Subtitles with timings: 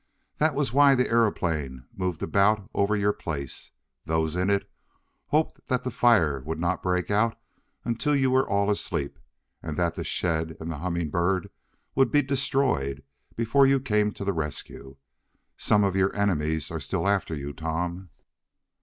[0.39, 3.69] "That was why the aeroplane moved about over your place.
[4.03, 4.67] Those in it
[5.27, 7.39] hoped that the fire would not break out
[7.85, 9.19] until you were all asleep,
[9.61, 11.51] and that the shed and the Humming Bird
[11.93, 13.03] would be destroyed
[13.35, 14.95] before you came to the rescue.
[15.55, 18.09] Some of your enemies are still after you, Tom."